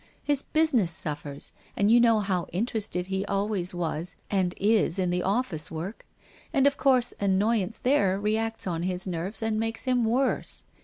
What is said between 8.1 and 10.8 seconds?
reacts on his nerves and makes him worse.